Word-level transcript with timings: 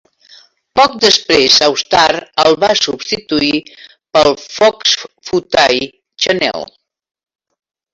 Poc 0.79 0.95
després 1.03 1.57
Austar 1.65 2.07
el 2.45 2.57
va 2.65 2.71
substituir 2.85 3.61
pel 4.19 4.35
Fox 4.49 4.99
Footy 5.31 5.91
Channel. 6.27 6.71